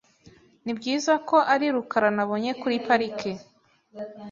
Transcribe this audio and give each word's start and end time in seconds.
Nibyiza 0.63 1.13
ko 1.27 1.37
ari 1.53 1.65
rukara 1.75 2.09
nabonye 2.17 2.51
kuri 2.61 2.75
parike. 2.87 3.31